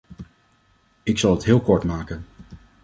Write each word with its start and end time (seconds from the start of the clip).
Ik 1.03 1.17
zal 1.17 1.31
het 1.31 1.43
heel 1.43 1.61
kort 1.61 1.83
maken. 1.83 2.25